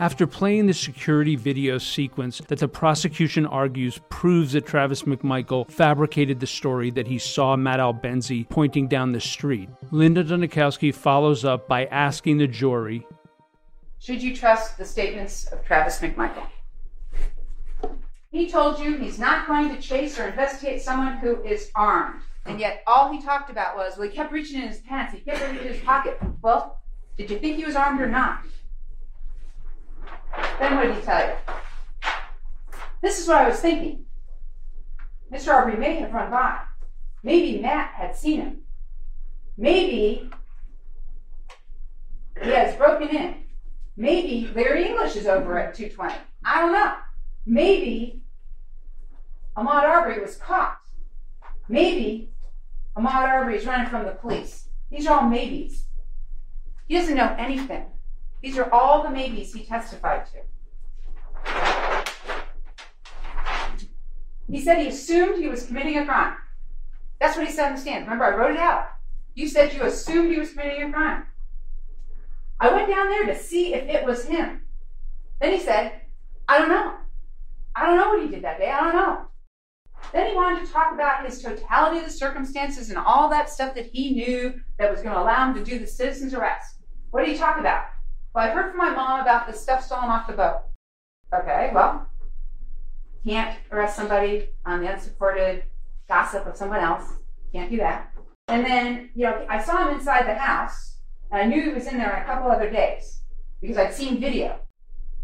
After 0.00 0.28
playing 0.28 0.66
the 0.66 0.74
security 0.74 1.34
video 1.34 1.76
sequence 1.78 2.40
that 2.46 2.60
the 2.60 2.68
prosecution 2.68 3.44
argues 3.46 3.98
proves 4.10 4.52
that 4.52 4.64
Travis 4.64 5.02
McMichael 5.02 5.68
fabricated 5.68 6.38
the 6.38 6.46
story 6.46 6.92
that 6.92 7.08
he 7.08 7.18
saw 7.18 7.56
Matt 7.56 7.80
Albenze 7.80 8.48
pointing 8.48 8.86
down 8.86 9.10
the 9.10 9.20
street, 9.20 9.68
Linda 9.90 10.22
Dunikoski 10.22 10.94
follows 10.94 11.44
up 11.44 11.66
by 11.66 11.86
asking 11.86 12.38
the 12.38 12.46
jury 12.46 13.04
Should 13.98 14.22
you 14.22 14.36
trust 14.36 14.78
the 14.78 14.84
statements 14.84 15.46
of 15.46 15.64
Travis 15.64 15.98
McMichael? 15.98 16.46
He 18.30 18.48
told 18.48 18.78
you 18.78 18.98
he's 18.98 19.18
not 19.18 19.48
going 19.48 19.74
to 19.74 19.82
chase 19.82 20.16
or 20.16 20.28
investigate 20.28 20.80
someone 20.80 21.16
who 21.16 21.42
is 21.42 21.72
armed. 21.74 22.20
And 22.46 22.60
yet 22.60 22.84
all 22.86 23.10
he 23.10 23.20
talked 23.20 23.50
about 23.50 23.76
was, 23.76 23.98
well, 23.98 24.08
he 24.08 24.14
kept 24.14 24.32
reaching 24.32 24.62
in 24.62 24.68
his 24.68 24.78
pants, 24.78 25.12
he 25.12 25.18
kept 25.18 25.40
reaching 25.40 25.66
in 25.66 25.72
his 25.72 25.82
pocket. 25.82 26.20
Well, 26.40 26.78
did 27.16 27.32
you 27.32 27.38
think 27.40 27.56
he 27.56 27.64
was 27.64 27.74
armed 27.74 28.00
or 28.00 28.06
not? 28.06 28.44
Then 30.58 30.76
what 30.76 30.86
did 30.86 30.96
he 30.96 31.02
tell 31.02 31.26
you? 31.28 31.34
This 33.00 33.20
is 33.20 33.28
what 33.28 33.38
I 33.38 33.48
was 33.48 33.60
thinking. 33.60 34.06
Mr. 35.32 35.52
Arbery 35.52 35.76
may 35.76 35.96
have 35.96 36.12
run 36.12 36.30
by. 36.30 36.58
Maybe 37.22 37.60
Matt 37.60 37.92
had 37.94 38.16
seen 38.16 38.40
him. 38.40 38.60
Maybe 39.56 40.30
he 42.42 42.50
has 42.50 42.76
broken 42.76 43.08
in. 43.08 43.34
Maybe 43.96 44.50
Larry 44.54 44.86
English 44.86 45.16
is 45.16 45.26
over 45.26 45.58
at 45.58 45.74
220. 45.74 46.14
I 46.44 46.60
don't 46.60 46.72
know. 46.72 46.94
Maybe 47.44 48.22
Ahmaud 49.56 49.82
Arbery 49.82 50.20
was 50.20 50.36
caught. 50.36 50.78
Maybe 51.68 52.30
Ahmaud 52.96 53.28
Arbery 53.28 53.56
is 53.56 53.66
running 53.66 53.88
from 53.88 54.04
the 54.04 54.12
police. 54.12 54.68
These 54.90 55.06
are 55.06 55.20
all 55.20 55.28
maybes. 55.28 55.86
He 56.86 56.94
doesn't 56.94 57.16
know 57.16 57.34
anything. 57.38 57.86
These 58.42 58.56
are 58.58 58.72
all 58.72 59.02
the 59.02 59.10
maybes 59.10 59.52
he 59.52 59.64
testified 59.64 60.26
to. 60.26 60.38
He 64.50 64.60
said 64.60 64.78
he 64.78 64.88
assumed 64.88 65.36
he 65.36 65.48
was 65.48 65.66
committing 65.66 65.98
a 65.98 66.06
crime. 66.06 66.36
That's 67.20 67.36
what 67.36 67.46
he 67.46 67.52
said 67.52 67.68
on 67.68 67.74
the 67.74 67.80
stand. 67.80 68.04
Remember, 68.04 68.24
I 68.24 68.36
wrote 68.36 68.52
it 68.52 68.58
out. 68.58 68.86
You 69.34 69.48
said 69.48 69.74
you 69.74 69.82
assumed 69.82 70.32
he 70.32 70.38
was 70.38 70.52
committing 70.52 70.88
a 70.88 70.92
crime. 70.92 71.26
I 72.60 72.72
went 72.72 72.88
down 72.88 73.08
there 73.08 73.26
to 73.26 73.36
see 73.36 73.74
if 73.74 73.84
it 73.88 74.04
was 74.04 74.24
him. 74.24 74.62
Then 75.40 75.52
he 75.52 75.60
said, 75.60 76.00
I 76.48 76.58
don't 76.58 76.68
know. 76.68 76.94
I 77.76 77.86
don't 77.86 77.96
know 77.96 78.08
what 78.08 78.22
he 78.22 78.28
did 78.28 78.42
that 78.42 78.58
day. 78.58 78.70
I 78.70 78.80
don't 78.80 78.94
know. 78.94 79.26
Then 80.12 80.30
he 80.30 80.34
wanted 80.34 80.66
to 80.66 80.72
talk 80.72 80.92
about 80.92 81.24
his 81.24 81.42
totality 81.42 81.98
of 81.98 82.06
the 82.06 82.10
circumstances 82.10 82.88
and 82.88 82.98
all 82.98 83.28
that 83.28 83.50
stuff 83.50 83.74
that 83.74 83.86
he 83.86 84.14
knew 84.14 84.54
that 84.78 84.90
was 84.90 85.02
going 85.02 85.14
to 85.14 85.20
allow 85.20 85.48
him 85.48 85.54
to 85.54 85.64
do 85.64 85.78
the 85.78 85.86
citizen's 85.86 86.34
arrest. 86.34 86.76
What 87.10 87.24
did 87.24 87.32
he 87.32 87.38
talk 87.38 87.58
about? 87.58 87.84
Well, 88.38 88.46
I 88.46 88.50
heard 88.50 88.70
from 88.70 88.78
my 88.78 88.90
mom 88.90 89.18
about 89.18 89.48
the 89.48 89.52
stuff 89.52 89.84
stolen 89.84 90.10
off 90.10 90.28
the 90.28 90.32
boat. 90.32 90.60
Okay, 91.34 91.72
well, 91.74 92.06
can't 93.26 93.58
arrest 93.72 93.96
somebody 93.96 94.50
on 94.64 94.80
the 94.80 94.92
unsupported 94.92 95.64
gossip 96.06 96.46
of 96.46 96.56
someone 96.56 96.78
else. 96.78 97.02
Can't 97.52 97.68
do 97.68 97.78
that. 97.78 98.12
And 98.46 98.64
then, 98.64 99.10
you 99.16 99.24
know, 99.24 99.44
I 99.50 99.60
saw 99.60 99.88
him 99.88 99.98
inside 99.98 100.28
the 100.28 100.36
house, 100.36 100.98
and 101.32 101.42
I 101.42 101.46
knew 101.46 101.64
he 101.64 101.70
was 101.70 101.88
in 101.88 101.98
there 101.98 102.14
a 102.14 102.32
couple 102.32 102.48
other 102.48 102.70
days 102.70 103.22
because 103.60 103.76
I'd 103.76 103.92
seen 103.92 104.20
video. 104.20 104.60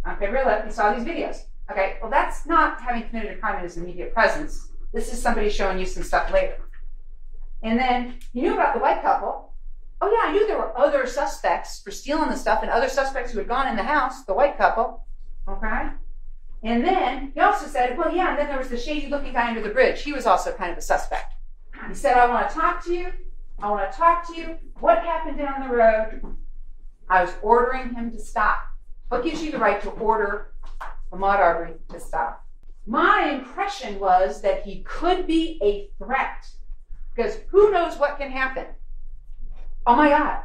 On 0.04 0.18
February 0.18 0.44
11th, 0.44 0.66
he 0.66 0.72
saw 0.72 0.92
these 0.92 1.06
videos. 1.06 1.42
Okay, 1.70 1.98
well, 2.02 2.10
that's 2.10 2.46
not 2.46 2.80
having 2.80 3.08
committed 3.08 3.30
a 3.30 3.36
crime 3.36 3.58
in 3.58 3.62
his 3.62 3.76
immediate 3.76 4.12
presence. 4.12 4.72
This 4.92 5.12
is 5.12 5.22
somebody 5.22 5.50
showing 5.50 5.78
you 5.78 5.86
some 5.86 6.02
stuff 6.02 6.32
later. 6.32 6.56
And 7.62 7.78
then 7.78 8.14
you 8.32 8.42
knew 8.42 8.54
about 8.54 8.74
the 8.74 8.80
white 8.80 9.02
couple. 9.02 9.53
Oh, 10.00 10.10
yeah, 10.10 10.30
I 10.30 10.32
knew 10.32 10.46
there 10.46 10.58
were 10.58 10.76
other 10.78 11.06
suspects 11.06 11.80
for 11.80 11.90
stealing 11.90 12.28
the 12.28 12.36
stuff 12.36 12.62
and 12.62 12.70
other 12.70 12.88
suspects 12.88 13.32
who 13.32 13.38
had 13.38 13.48
gone 13.48 13.68
in 13.68 13.76
the 13.76 13.82
house, 13.82 14.24
the 14.24 14.34
white 14.34 14.58
couple. 14.58 15.06
Okay? 15.48 15.88
And 16.62 16.84
then 16.84 17.32
he 17.34 17.40
also 17.40 17.66
said, 17.66 17.96
well, 17.96 18.14
yeah, 18.14 18.30
and 18.30 18.38
then 18.38 18.48
there 18.48 18.58
was 18.58 18.68
the 18.68 18.78
shady 18.78 19.08
looking 19.08 19.32
guy 19.32 19.48
under 19.48 19.62
the 19.62 19.68
bridge. 19.68 20.02
He 20.02 20.12
was 20.12 20.26
also 20.26 20.52
kind 20.52 20.72
of 20.72 20.78
a 20.78 20.82
suspect. 20.82 21.34
He 21.88 21.94
said, 21.94 22.16
I 22.16 22.26
want 22.26 22.48
to 22.48 22.54
talk 22.54 22.84
to 22.84 22.94
you. 22.94 23.12
I 23.58 23.70
want 23.70 23.90
to 23.90 23.96
talk 23.96 24.26
to 24.28 24.34
you. 24.34 24.56
What 24.80 24.98
happened 24.98 25.38
down 25.38 25.68
the 25.68 25.74
road? 25.74 26.36
I 27.08 27.22
was 27.22 27.32
ordering 27.42 27.94
him 27.94 28.10
to 28.10 28.18
stop. 28.18 28.60
What 29.08 29.22
gives 29.22 29.42
you 29.42 29.52
the 29.52 29.58
right 29.58 29.80
to 29.82 29.90
order 29.90 30.54
Ahmaud 31.12 31.38
Arbery 31.38 31.74
to 31.90 32.00
stop? 32.00 32.44
My 32.86 33.30
impression 33.30 33.98
was 34.00 34.40
that 34.42 34.62
he 34.62 34.82
could 34.82 35.26
be 35.26 35.58
a 35.62 35.90
threat 36.02 36.46
because 37.14 37.38
who 37.48 37.70
knows 37.70 37.96
what 37.96 38.18
can 38.18 38.30
happen. 38.30 38.66
Oh 39.86 39.96
my 39.96 40.08
God. 40.08 40.42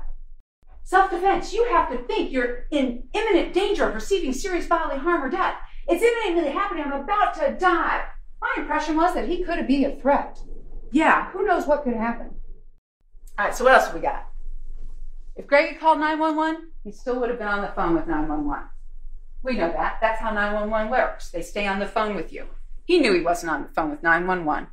Self 0.84 1.12
defense. 1.12 1.54
You 1.54 1.66
have 1.66 1.90
to 1.92 1.98
think 2.00 2.32
you're 2.32 2.66
in 2.72 3.04
imminent 3.14 3.54
danger 3.54 3.88
of 3.88 3.96
receiving 3.96 4.34
serious 4.34 4.68
bodily 4.68 5.00
harm 5.00 5.24
or 5.24 5.30
death. 5.30 5.56
It's 5.88 6.04
imminently 6.04 6.52
happening. 6.52 6.84
I'm 6.84 7.04
about 7.04 7.36
to 7.36 7.56
die. 7.60 8.06
My 8.42 8.54
impression 8.58 8.96
was 8.96 9.14
that 9.14 9.28
he 9.28 9.44
could 9.44 9.68
be 9.68 9.86
a 9.86 9.96
threat. 9.96 10.40
Yeah, 10.92 11.30
who 11.32 11.46
knows 11.46 11.68
what 11.68 11.84
could 11.84 11.94
happen. 11.94 12.32
All 13.38 13.46
right, 13.46 13.56
so 13.56 13.64
what 13.64 13.74
else 13.74 13.86
have 13.86 13.96
we 13.96 14.02
got? 14.02 14.28
If 15.36 15.48
Greg 15.48 15.70
had 15.70 15.80
called 15.80 16.00
911, 16.00 16.72
he 16.84 16.92
still 16.92 17.20
would 17.20 17.30
have 17.30 17.40
been 17.40 17.48
on 17.48 17.62
the 17.62 17.70
phone 17.70 17.96
with 17.96 18.08
911. 18.08 18.66
We 19.44 19.56
know 19.56 19.72
that. 19.72 20.00
That's 20.02 20.20
how 20.20 20.32
911 20.34 20.92
works. 20.92 21.30
They 21.30 21.42
stay 21.42 21.66
on 21.66 21.80
the 21.80 21.86
phone 21.86 22.16
with 22.16 22.34
you. 22.34 22.46
He 22.86 23.00
knew 23.00 23.14
he 23.14 23.22
wasn't 23.22 23.52
on 23.52 23.64
the 23.64 23.70
phone 23.70 23.92
with 23.92 24.04
911. 24.04 24.68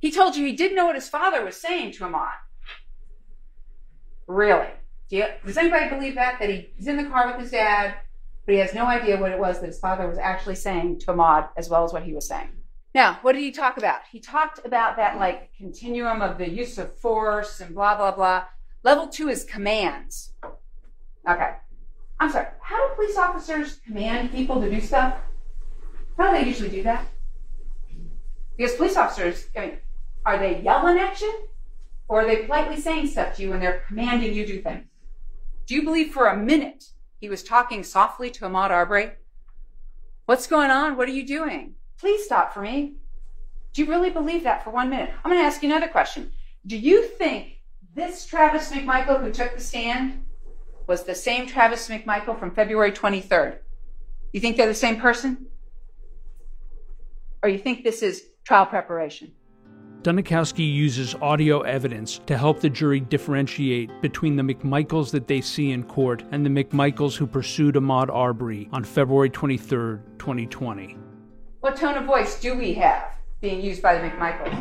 He 0.00 0.10
told 0.10 0.36
you 0.36 0.44
he 0.44 0.52
didn't 0.52 0.76
know 0.76 0.86
what 0.86 0.96
his 0.96 1.08
father 1.08 1.44
was 1.44 1.56
saying 1.56 1.92
to 1.92 2.04
him 2.04 2.14
on. 2.14 2.28
Really? 4.26 4.68
Do 5.10 5.16
you, 5.16 5.26
does 5.44 5.56
anybody 5.56 5.88
believe 5.88 6.14
that? 6.14 6.38
That 6.40 6.48
he, 6.48 6.70
he's 6.76 6.86
in 6.86 6.96
the 6.96 7.04
car 7.04 7.26
with 7.26 7.40
his 7.40 7.50
dad 7.50 7.96
but 8.46 8.54
he 8.54 8.60
has 8.60 8.74
no 8.74 8.84
idea 8.86 9.16
what 9.16 9.32
it 9.32 9.38
was 9.38 9.60
that 9.60 9.66
his 9.66 9.78
father 9.78 10.06
was 10.06 10.18
actually 10.18 10.54
saying 10.54 10.98
to 11.00 11.06
Ahmaud 11.06 11.48
as 11.56 11.68
well 11.68 11.84
as 11.84 11.92
what 11.92 12.02
he 12.02 12.12
was 12.12 12.26
saying. 12.26 12.50
Now, 12.94 13.18
what 13.22 13.32
did 13.32 13.40
he 13.40 13.50
talk 13.50 13.76
about? 13.76 14.00
He 14.10 14.20
talked 14.20 14.64
about 14.64 14.96
that 14.96 15.18
like 15.18 15.50
continuum 15.56 16.22
of 16.22 16.38
the 16.38 16.48
use 16.48 16.78
of 16.78 16.96
force 16.98 17.60
and 17.60 17.74
blah, 17.74 17.96
blah, 17.96 18.12
blah. 18.12 18.44
Level 18.82 19.08
two 19.08 19.28
is 19.28 19.44
commands. 19.44 20.32
Okay. 21.28 21.54
I'm 22.20 22.30
sorry. 22.30 22.48
How 22.60 22.88
do 22.88 22.94
police 22.94 23.16
officers 23.16 23.80
command 23.86 24.30
people 24.30 24.60
to 24.60 24.70
do 24.70 24.80
stuff? 24.80 25.16
How 26.18 26.30
do 26.30 26.38
they 26.38 26.46
usually 26.46 26.68
do 26.68 26.82
that? 26.84 27.06
Because 28.56 28.76
police 28.76 28.96
officers, 28.96 29.46
I 29.56 29.60
mean, 29.60 29.78
are 30.24 30.38
they 30.38 30.60
yelling 30.60 30.98
at 30.98 31.20
you? 31.20 31.48
Or 32.08 32.22
are 32.22 32.26
they 32.26 32.44
politely 32.44 32.80
saying 32.80 33.08
stuff 33.08 33.36
to 33.36 33.42
you 33.42 33.50
when 33.50 33.60
they're 33.60 33.82
commanding 33.86 34.34
you 34.34 34.44
to 34.46 34.52
do 34.52 34.62
things? 34.62 34.84
Do 35.66 35.74
you 35.74 35.82
believe 35.82 36.12
for 36.12 36.26
a 36.26 36.36
minute 36.36 36.84
he 37.20 37.28
was 37.28 37.42
talking 37.42 37.82
softly 37.82 38.30
to 38.30 38.44
Ahmaud 38.44 38.70
Arbery? 38.70 39.12
What's 40.26 40.46
going 40.46 40.70
on? 40.70 40.96
What 40.96 41.08
are 41.08 41.12
you 41.12 41.26
doing? 41.26 41.74
Please 41.98 42.24
stop 42.24 42.52
for 42.52 42.60
me. 42.60 42.96
Do 43.72 43.82
you 43.82 43.90
really 43.90 44.10
believe 44.10 44.44
that 44.44 44.62
for 44.62 44.70
one 44.70 44.90
minute? 44.90 45.10
I'm 45.24 45.30
going 45.30 45.42
to 45.42 45.46
ask 45.46 45.62
you 45.62 45.68
another 45.68 45.88
question. 45.88 46.32
Do 46.66 46.76
you 46.76 47.04
think 47.04 47.60
this 47.94 48.26
Travis 48.26 48.70
McMichael 48.70 49.20
who 49.20 49.32
took 49.32 49.54
the 49.54 49.60
stand 49.60 50.24
was 50.86 51.04
the 51.04 51.14
same 51.14 51.46
Travis 51.46 51.88
McMichael 51.88 52.38
from 52.38 52.50
February 52.50 52.92
23rd? 52.92 53.58
You 54.32 54.40
think 54.40 54.56
they're 54.56 54.66
the 54.66 54.74
same 54.74 55.00
person? 55.00 55.46
Or 57.42 57.48
you 57.48 57.58
think 57.58 57.84
this 57.84 58.02
is 58.02 58.24
trial 58.44 58.66
preparation? 58.66 59.32
Dunikoski 60.04 60.70
uses 60.70 61.14
audio 61.22 61.62
evidence 61.62 62.20
to 62.26 62.36
help 62.36 62.60
the 62.60 62.68
jury 62.68 63.00
differentiate 63.00 64.02
between 64.02 64.36
the 64.36 64.42
McMichaels 64.42 65.10
that 65.12 65.28
they 65.28 65.40
see 65.40 65.70
in 65.70 65.82
court 65.82 66.22
and 66.30 66.44
the 66.44 66.50
McMichaels 66.50 67.16
who 67.16 67.26
pursued 67.26 67.74
Ahmaud 67.74 68.10
Arbery 68.10 68.68
on 68.70 68.84
February 68.84 69.30
23, 69.30 70.00
2020. 70.18 70.98
What 71.60 71.78
tone 71.78 71.96
of 71.96 72.04
voice 72.04 72.38
do 72.38 72.54
we 72.54 72.74
have 72.74 73.14
being 73.40 73.62
used 73.62 73.80
by 73.80 73.94
the 73.94 74.06
McMichaels? 74.06 74.52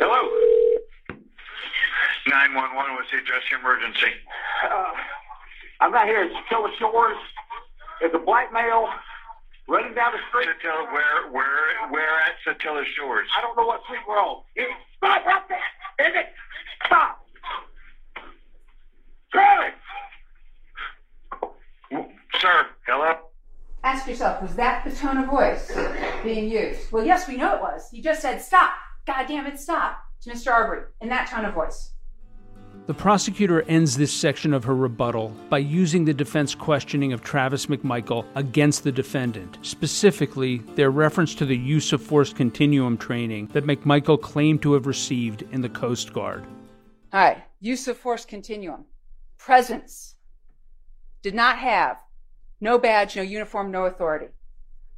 Hello. 0.00 0.28
911, 2.26 2.94
what's 2.96 3.10
the 3.12 3.18
address 3.18 3.42
of 3.54 3.60
emergency? 3.60 4.10
Uh, 4.68 4.84
I'm 5.80 5.92
not 5.92 6.08
here. 6.08 6.24
It's 6.24 6.34
Killer 6.48 6.70
Shores. 6.76 7.18
It's 8.00 8.12
a 8.16 8.18
black 8.18 8.52
male 8.52 8.88
running 9.68 9.94
down 9.94 10.12
the 10.12 10.18
street. 10.28 10.48
Satilla, 10.48 10.92
where, 10.92 11.30
where, 11.32 11.90
where 11.90 12.20
at 12.20 12.34
Satilla 12.46 12.84
Shores? 12.96 13.28
I 13.36 13.40
don't 13.40 13.56
know 13.56 13.66
what 13.66 13.82
street 13.84 14.00
we're 14.08 14.18
on. 14.18 14.42
It, 14.56 14.68
stop 14.96 15.24
right 15.26 15.42
there! 15.48 16.08
Is 16.08 16.14
it? 16.14 16.26
Stop! 16.86 17.26
Travis! 19.32 19.74
Sir, 22.40 22.66
hello? 22.86 23.14
Ask 23.82 24.08
yourself, 24.08 24.42
was 24.42 24.54
that 24.56 24.84
the 24.84 24.94
tone 24.94 25.18
of 25.18 25.26
voice 25.26 25.70
being 26.22 26.50
used? 26.50 26.90
Well, 26.90 27.04
yes, 27.04 27.28
we 27.28 27.36
know 27.36 27.54
it 27.54 27.60
was. 27.60 27.88
He 27.90 28.00
just 28.00 28.22
said, 28.22 28.40
stop. 28.40 28.72
God 29.06 29.26
damn 29.26 29.46
it, 29.46 29.58
stop 29.58 29.98
to 30.22 30.30
Mr. 30.30 30.50
Arbery 30.50 30.84
in 31.00 31.10
that 31.10 31.28
tone 31.28 31.44
of 31.44 31.54
voice. 31.54 31.93
The 32.86 32.92
prosecutor 32.92 33.62
ends 33.62 33.96
this 33.96 34.12
section 34.12 34.52
of 34.52 34.64
her 34.64 34.76
rebuttal 34.76 35.34
by 35.48 35.56
using 35.56 36.04
the 36.04 36.12
defense 36.12 36.54
questioning 36.54 37.14
of 37.14 37.22
Travis 37.22 37.64
McMichael 37.64 38.26
against 38.34 38.84
the 38.84 38.92
defendant, 38.92 39.56
specifically 39.62 40.58
their 40.74 40.90
reference 40.90 41.34
to 41.36 41.46
the 41.46 41.56
use 41.56 41.94
of 41.94 42.02
force 42.02 42.34
continuum 42.34 42.98
training 42.98 43.46
that 43.54 43.64
McMichael 43.64 44.20
claimed 44.20 44.60
to 44.60 44.74
have 44.74 44.86
received 44.86 45.44
in 45.50 45.62
the 45.62 45.68
Coast 45.70 46.12
Guard. 46.12 46.44
All 47.14 47.20
right, 47.20 47.42
use 47.58 47.88
of 47.88 47.96
force 47.96 48.26
continuum. 48.26 48.84
Presence. 49.38 50.16
Did 51.22 51.34
not 51.34 51.56
have 51.56 51.96
no 52.60 52.78
badge, 52.78 53.16
no 53.16 53.22
uniform, 53.22 53.70
no 53.70 53.86
authority. 53.86 54.28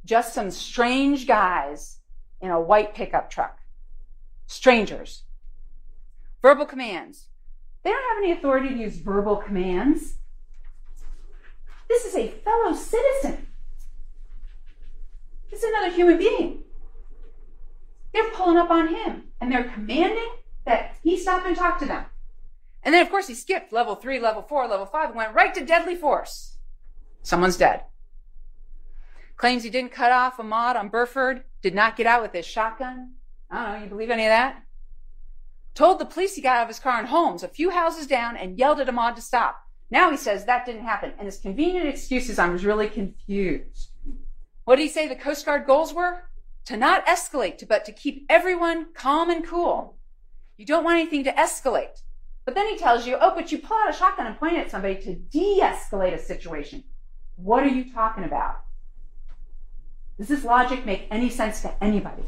Just 0.03 0.33
some 0.33 0.51
strange 0.51 1.25
guys 1.25 1.99
in 2.41 2.51
a 2.51 2.59
white 2.59 2.93
pickup 2.95 3.29
truck. 3.29 3.59
Strangers. 4.45 5.23
Verbal 6.41 6.65
commands. 6.65 7.26
They 7.87 7.93
don't 7.93 8.15
have 8.15 8.21
any 8.21 8.33
authority 8.33 8.67
to 8.67 8.75
use 8.75 8.97
verbal 8.97 9.37
commands. 9.37 10.15
This 11.87 12.03
is 12.03 12.15
a 12.17 12.27
fellow 12.27 12.73
citizen. 12.73 13.47
This 15.49 15.63
is 15.63 15.69
another 15.69 15.95
human 15.95 16.17
being. 16.17 16.65
They're 18.11 18.29
pulling 18.31 18.57
up 18.57 18.69
on 18.69 18.89
him 18.89 19.29
and 19.39 19.49
they're 19.49 19.71
commanding 19.73 20.27
that 20.65 20.97
he 21.01 21.17
stop 21.17 21.45
and 21.45 21.55
talk 21.55 21.79
to 21.79 21.85
them. 21.85 22.03
And 22.83 22.93
then, 22.93 23.01
of 23.03 23.09
course, 23.09 23.29
he 23.29 23.33
skipped 23.33 23.71
level 23.71 23.95
three, 23.95 24.19
level 24.19 24.41
four, 24.41 24.67
level 24.67 24.85
five, 24.85 25.07
and 25.07 25.15
went 25.15 25.33
right 25.33 25.53
to 25.53 25.63
deadly 25.63 25.95
force. 25.95 26.57
Someone's 27.23 27.55
dead. 27.55 27.83
Claims 29.37 29.63
he 29.63 29.69
didn't 29.69 29.93
cut 29.93 30.11
off 30.11 30.35
Ahmaud 30.35 30.75
on 30.75 30.89
Burford, 30.89 31.45
did 31.61 31.73
not 31.73 31.95
get 31.95 32.05
out 32.05 32.21
with 32.21 32.33
his 32.33 32.45
shotgun. 32.45 33.13
I 33.49 33.63
don't 33.63 33.73
know, 33.77 33.83
you 33.85 33.89
believe 33.89 34.09
any 34.09 34.25
of 34.25 34.31
that? 34.31 34.61
Told 35.77 35.99
the 35.99 36.05
police 36.05 36.33
he 36.33 36.41
got 36.41 36.55
out 36.55 36.63
of 36.63 36.69
his 36.69 36.79
car 36.79 36.99
in 36.99 37.05
Holmes, 37.05 37.43
a 37.43 37.47
few 37.47 37.69
houses 37.69 38.07
down, 38.07 38.35
and 38.35 38.57
yelled 38.57 38.79
at 38.79 38.87
Ahmaud 38.87 39.13
to 39.13 39.21
stop. 39.21 39.61
Now 39.91 40.09
he 40.09 40.17
says 40.17 40.43
that 40.43 40.65
didn't 40.65 40.85
happen, 40.85 41.13
and 41.19 41.27
his 41.27 41.37
convenient 41.37 41.87
excuse 41.87 42.31
is 42.31 42.39
I 42.39 42.49
was 42.49 42.65
really 42.65 42.89
confused. 42.89 43.91
What 44.63 44.77
did 44.77 44.81
he 44.81 44.89
say 44.89 45.07
the 45.07 45.15
Coast 45.15 45.45
Guard 45.45 45.67
goals 45.67 45.93
were? 45.93 46.23
To 46.65 46.77
not 46.77 47.05
escalate, 47.05 47.67
but 47.67 47.85
to 47.85 47.91
keep 47.91 48.25
everyone 48.27 48.87
calm 48.95 49.29
and 49.29 49.45
cool. 49.45 49.99
You 50.57 50.65
don't 50.65 50.83
want 50.83 50.97
anything 50.97 51.23
to 51.25 51.31
escalate. 51.33 52.01
But 52.43 52.55
then 52.55 52.67
he 52.69 52.77
tells 52.79 53.05
you, 53.05 53.15
oh, 53.21 53.35
but 53.35 53.51
you 53.51 53.59
pull 53.59 53.77
out 53.77 53.91
a 53.91 53.93
shotgun 53.93 54.25
and 54.25 54.39
point 54.39 54.57
it 54.57 54.61
at 54.61 54.71
somebody 54.71 54.95
to 55.03 55.13
de 55.13 55.59
escalate 55.61 56.15
a 56.15 56.17
situation. 56.17 56.85
What 57.35 57.61
are 57.61 57.67
you 57.67 57.93
talking 57.93 58.23
about? 58.23 58.61
Does 60.17 60.27
this 60.27 60.43
logic 60.43 60.87
make 60.87 61.05
any 61.11 61.29
sense 61.29 61.61
to 61.61 61.83
anybody? 61.83 62.23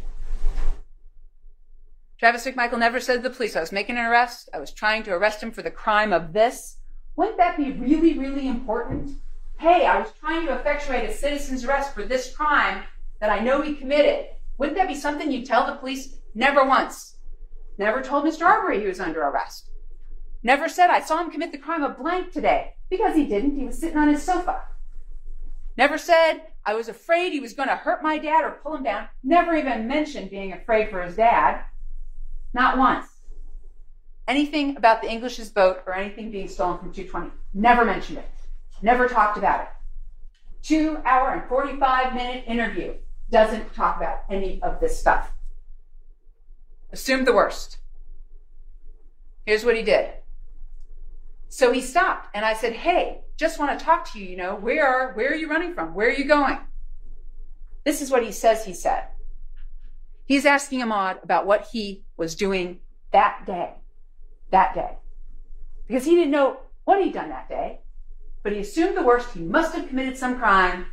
Travis 2.20 2.46
McMichael 2.46 2.80
never 2.80 3.00
said 3.00 3.16
to 3.16 3.22
the 3.22 3.34
police, 3.34 3.56
I 3.56 3.62
was 3.62 3.72
making 3.72 3.98
an 3.98 4.04
arrest. 4.04 4.50
I 4.54 4.60
was 4.60 4.74
trying 4.74 5.04
to 5.04 5.14
arrest 5.14 5.42
him 5.42 5.54
for 5.54 5.62
the 5.62 5.72
crime 5.72 6.12
of 6.12 6.34
this. 6.34 6.76
Wouldn't 7.16 7.38
that 7.38 7.56
be 7.56 7.72
really, 7.72 8.20
really 8.20 8.50
important? 8.50 9.12
Hey, 9.58 9.86
I 9.86 9.98
was 9.98 10.12
trying 10.20 10.46
to 10.46 10.54
effectuate 10.54 11.10
a 11.10 11.14
citizen's 11.14 11.64
arrest 11.64 11.94
for 11.94 12.04
this 12.04 12.36
crime 12.36 12.84
that 13.22 13.30
I 13.30 13.40
know 13.40 13.62
he 13.62 13.74
committed. 13.74 14.26
Wouldn't 14.58 14.78
that 14.78 14.90
be 14.90 14.96
something 14.96 15.32
you 15.32 15.46
tell 15.46 15.66
the 15.66 15.78
police? 15.78 16.18
Never 16.36 16.66
once. 16.66 17.16
Never 17.78 18.02
told 18.02 18.26
Mr. 18.26 18.42
Arbery 18.42 18.82
he 18.82 18.88
was 18.88 19.00
under 19.00 19.22
arrest. 19.22 19.70
Never 20.44 20.68
said, 20.68 20.90
I 20.90 21.00
saw 21.00 21.22
him 21.22 21.32
commit 21.32 21.54
the 21.54 21.58
crime 21.58 21.84
of 21.84 21.98
blank 21.98 22.34
today. 22.34 22.74
Because 22.90 23.16
he 23.16 23.28
didn't. 23.28 23.58
He 23.58 23.64
was 23.64 23.80
sitting 23.80 23.98
on 23.98 24.10
his 24.10 24.24
sofa. 24.24 24.64
Never 25.78 25.98
said, 25.98 26.42
I 26.66 26.74
was 26.74 26.90
afraid 26.90 27.32
he 27.32 27.40
was 27.40 27.54
going 27.54 27.70
to 27.70 27.76
hurt 27.78 28.04
my 28.04 28.18
dad 28.18 28.44
or 28.44 28.60
pull 28.62 28.76
him 28.76 28.84
down. 28.84 29.08
Never 29.24 29.56
even 29.56 29.88
mentioned 29.88 30.30
being 30.30 30.52
afraid 30.52 30.90
for 30.90 31.02
his 31.02 31.16
dad. 31.16 31.64
Not 32.54 32.78
once. 32.78 33.08
Anything 34.28 34.78
about 34.78 35.02
the 35.02 35.10
English's 35.10 35.50
boat 35.50 35.84
or 35.86 35.94
anything 35.94 36.32
being 36.32 36.48
stolen 36.48 36.78
from 36.78 36.94
220. 36.94 37.32
Never 37.54 37.84
mentioned 37.86 38.20
it. 38.20 38.30
Never 38.82 39.08
talked 39.08 39.38
about 39.38 39.62
it. 39.62 39.68
Two 40.62 41.00
hour 41.06 41.34
and 41.34 41.48
45 41.48 42.14
minute 42.14 42.44
interview. 42.48 42.94
Doesn't 43.32 43.74
talk 43.74 43.98
about 43.98 44.24
any 44.30 44.62
of 44.62 44.80
this 44.80 45.00
stuff. 45.00 45.32
Assumed 46.92 47.28
the 47.28 47.34
worst. 47.34 47.78
Here's 49.46 49.64
what 49.64 49.76
he 49.76 49.84
did. 49.84 50.12
So 51.48 51.72
he 51.72 51.82
stopped 51.82 52.30
and 52.36 52.46
I 52.46 52.54
said, 52.54 52.74
Hey, 52.74 53.22
just 53.38 53.60
want 53.60 53.78
to 53.78 53.84
talk 53.84 54.12
to 54.12 54.20
you, 54.20 54.26
you 54.26 54.38
know, 54.38 54.56
where 54.56 54.86
are, 54.86 55.14
where 55.14 55.32
are 55.32 55.36
you 55.36 55.50
running 55.50 55.74
from? 55.74 55.94
Where 55.94 56.10
are 56.10 56.14
you 56.14 56.26
going? 56.26 56.60
This 57.86 58.02
is 58.02 58.12
what 58.12 58.24
he 58.24 58.32
says 58.32 58.66
he 58.66 58.74
said. 58.74 59.06
He's 60.30 60.46
asking 60.46 60.82
Ahmaud 60.82 61.24
about 61.24 61.48
what 61.48 61.70
he 61.72 62.04
was 62.16 62.36
doing 62.36 62.82
that 63.12 63.48
day. 63.48 63.74
That 64.52 64.76
day. 64.76 65.00
Because 65.88 66.06
he 66.06 66.14
didn't 66.14 66.30
know 66.30 66.60
what 66.86 67.04
he'd 67.04 67.16
done 67.16 67.30
that 67.30 67.50
day, 67.50 67.80
but 68.44 68.52
he 68.52 68.60
assumed 68.60 68.96
the 68.96 69.02
worst. 69.02 69.34
He 69.34 69.40
must 69.40 69.74
have 69.74 69.88
committed 69.88 70.16
some 70.16 70.38
crime. 70.38 70.86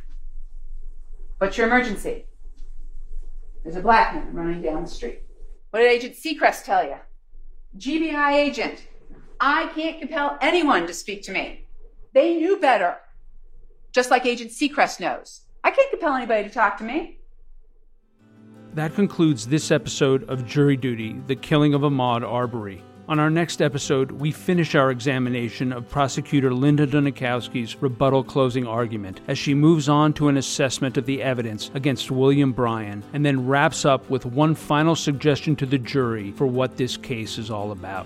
What's 1.37 1.55
your 1.55 1.67
emergency? 1.67 2.25
There's 3.63 3.75
a 3.75 3.81
black 3.81 4.15
man 4.15 4.33
running 4.33 4.63
down 4.63 4.81
the 4.81 4.89
street. 4.89 5.21
What 5.69 5.81
did 5.81 5.91
Agent 5.91 6.15
Seacrist 6.15 6.63
tell 6.63 6.83
you? 6.83 6.95
GBI 7.77 8.33
agent, 8.33 8.87
I 9.39 9.67
can't 9.75 9.99
compel 9.99 10.39
anyone 10.41 10.87
to 10.87 10.95
speak 10.95 11.21
to 11.25 11.31
me. 11.31 11.67
They 12.11 12.37
knew 12.37 12.59
better, 12.59 12.97
just 13.91 14.09
like 14.09 14.25
Agent 14.25 14.49
Seacrist 14.49 14.99
knows. 14.99 15.41
I 15.63 15.69
can't 15.69 15.91
compel 15.91 16.15
anybody 16.15 16.47
to 16.47 16.49
talk 16.51 16.79
to 16.79 16.83
me. 16.83 17.19
That 18.77 18.93
concludes 18.93 19.47
this 19.47 19.71
episode 19.71 20.29
of 20.29 20.45
Jury 20.45 20.77
Duty 20.77 21.19
The 21.25 21.35
Killing 21.35 21.73
of 21.73 21.81
Ahmaud 21.81 22.21
Arbery. 22.21 22.83
On 23.09 23.17
our 23.17 23.31
next 23.31 23.59
episode, 23.59 24.11
we 24.11 24.31
finish 24.31 24.75
our 24.75 24.91
examination 24.91 25.73
of 25.73 25.89
prosecutor 25.89 26.53
Linda 26.53 26.85
Dunikoski's 26.85 27.75
rebuttal 27.81 28.23
closing 28.23 28.67
argument 28.67 29.19
as 29.27 29.39
she 29.39 29.55
moves 29.55 29.89
on 29.89 30.13
to 30.13 30.27
an 30.27 30.37
assessment 30.37 30.95
of 30.95 31.07
the 31.07 31.23
evidence 31.23 31.71
against 31.73 32.11
William 32.11 32.51
Bryan 32.51 33.03
and 33.13 33.25
then 33.25 33.47
wraps 33.47 33.83
up 33.83 34.07
with 34.11 34.27
one 34.27 34.53
final 34.53 34.95
suggestion 34.95 35.55
to 35.55 35.65
the 35.65 35.79
jury 35.79 36.31
for 36.33 36.45
what 36.45 36.77
this 36.77 36.97
case 36.97 37.39
is 37.39 37.49
all 37.49 37.71
about. 37.71 38.05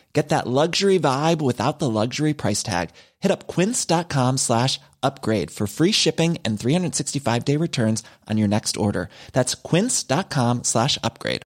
Get 0.13 0.29
that 0.29 0.45
luxury 0.45 0.99
vibe 0.99 1.41
without 1.41 1.79
the 1.79 1.89
luxury 1.89 2.33
price 2.33 2.63
tag. 2.63 2.89
Hit 3.21 3.31
up 3.31 3.47
quince.com 3.47 4.37
slash 4.37 4.77
upgrade 5.01 5.51
for 5.51 5.67
free 5.67 5.93
shipping 5.93 6.37
and 6.43 6.59
365 6.59 7.45
day 7.45 7.55
returns 7.55 8.03
on 8.29 8.37
your 8.37 8.49
next 8.49 8.75
order. 8.75 9.09
That's 9.31 9.55
quince.com 9.55 10.63
slash 10.65 10.97
upgrade. 11.01 11.43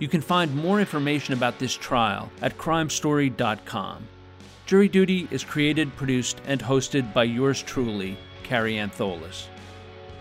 You 0.00 0.06
can 0.06 0.20
find 0.20 0.54
more 0.54 0.78
information 0.78 1.34
about 1.34 1.58
this 1.58 1.74
trial 1.74 2.30
at 2.40 2.56
crimestory.com. 2.56 4.06
Jury 4.66 4.88
Duty 4.88 5.26
is 5.30 5.42
created, 5.42 5.94
produced, 5.96 6.40
and 6.46 6.60
hosted 6.60 7.12
by 7.12 7.24
yours 7.24 7.62
truly, 7.62 8.16
Kary 8.44 8.74
Antholis. 8.74 9.46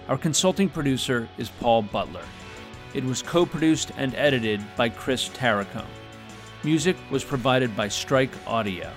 Our 0.07 0.17
consulting 0.17 0.69
producer 0.69 1.27
is 1.37 1.49
Paul 1.49 1.81
Butler. 1.81 2.23
It 2.93 3.03
was 3.03 3.21
co 3.21 3.45
produced 3.45 3.91
and 3.97 4.15
edited 4.15 4.63
by 4.77 4.87
Chris 4.87 5.27
Tarracone. 5.27 5.83
Music 6.63 6.95
was 7.11 7.25
provided 7.25 7.75
by 7.75 7.89
Strike 7.89 8.31
Audio. 8.47 8.89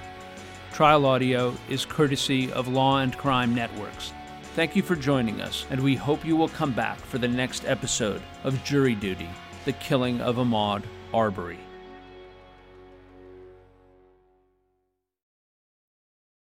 Trial 0.72 1.04
audio 1.04 1.52
is 1.68 1.84
courtesy 1.84 2.52
of 2.52 2.68
Law 2.68 2.98
and 2.98 3.16
Crime 3.18 3.52
Networks. 3.54 4.12
Thank 4.54 4.76
you 4.76 4.82
for 4.82 4.94
joining 4.94 5.40
us, 5.40 5.66
and 5.70 5.80
we 5.80 5.96
hope 5.96 6.24
you 6.24 6.36
will 6.36 6.48
come 6.48 6.72
back 6.72 6.98
for 6.98 7.18
the 7.18 7.28
next 7.28 7.64
episode 7.64 8.22
of 8.44 8.62
Jury 8.62 8.94
Duty 8.94 9.28
The 9.64 9.72
Killing 9.72 10.20
of 10.20 10.36
Ahmaud 10.36 10.84
Arbery. 11.12 11.58